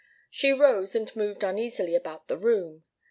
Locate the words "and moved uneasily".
0.95-1.93